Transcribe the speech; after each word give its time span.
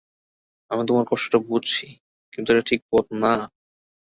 আমি 0.71 0.83
তোমার 0.87 1.05
কষ্টটা 1.09 1.39
বুঝছি, 1.47 1.85
কিন্তু 2.33 2.47
এটা 2.51 2.63
সঠিক 2.63 2.79
পথ 2.91 3.05
না। 3.23 3.33